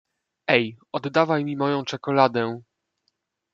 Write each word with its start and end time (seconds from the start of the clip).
Ej, 0.47 0.77
oddawaj 0.91 1.45
mi 1.45 1.55
moją 1.57 1.85
czekoladę! 1.85 2.61